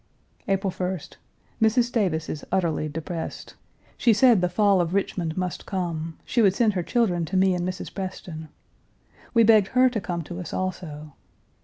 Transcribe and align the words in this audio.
April 0.47 0.71
1st. 0.71 1.17
Mrs. 1.61 1.91
Davis 1.91 2.27
is 2.27 2.43
utterly 2.51 2.89
depressed. 2.89 3.53
She 3.99 4.13
said 4.13 4.41
Page 4.41 4.41
302 4.41 4.41
the 4.41 4.49
fall 4.55 4.81
of 4.81 4.93
Richmond 4.95 5.37
must 5.37 5.67
come; 5.67 6.17
she 6.25 6.41
would 6.41 6.55
send 6.55 6.73
her 6.73 6.81
children 6.81 7.23
to 7.25 7.37
me 7.37 7.53
and 7.53 7.69
Mrs. 7.69 7.93
Preston. 7.93 8.49
We 9.35 9.43
begged 9.43 9.67
her 9.67 9.91
to 9.91 10.01
come 10.01 10.23
to 10.23 10.39
us 10.39 10.53
also. 10.55 11.13